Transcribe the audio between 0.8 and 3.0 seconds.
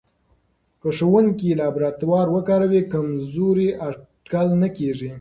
که ښوونکی لابراتوار وکاروي،